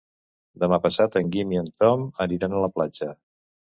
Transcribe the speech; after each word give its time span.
Demà 0.63 0.79
passat 0.85 1.19
en 1.23 1.31
Guim 1.37 1.55
i 1.59 1.63
en 1.63 1.71
Tom 1.85 2.09
aniran 2.29 2.57
a 2.61 2.67
la 2.69 2.75
platja. 2.79 3.17